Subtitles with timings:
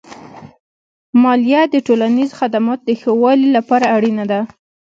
[1.21, 4.39] مالیه د ټولنیزو خدماتو د ښه والي لپاره اړینه ده.